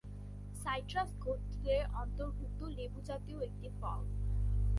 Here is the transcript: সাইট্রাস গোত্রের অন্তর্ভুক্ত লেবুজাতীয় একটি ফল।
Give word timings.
সাইট্রাস 0.63 1.09
গোত্রের 1.19 1.83
অন্তর্ভুক্ত 1.93 2.59
লেবুজাতীয় 2.77 3.39
একটি 3.41 3.69
ফল। 3.79 4.01